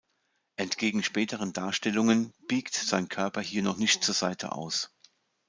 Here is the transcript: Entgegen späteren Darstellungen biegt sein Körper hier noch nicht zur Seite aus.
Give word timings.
Entgegen 0.55 1.03
späteren 1.03 1.53
Darstellungen 1.53 2.33
biegt 2.47 2.73
sein 2.73 3.07
Körper 3.07 3.39
hier 3.41 3.61
noch 3.61 3.77
nicht 3.77 4.03
zur 4.03 4.15
Seite 4.15 4.51
aus. 4.53 4.89